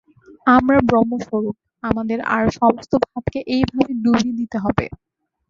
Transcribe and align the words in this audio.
আমরা 0.47 0.77
ব্রহ্মস্বরূপ, 0.89 1.55
আমাদের 1.83 2.19
আর 2.35 2.43
সমস্ত 2.59 2.91
ভাবকে 3.05 3.39
এইভাবে 3.55 3.91
ডুবিয়ে 4.03 4.37
দিতে 4.39 4.57
হবে। 4.63 4.85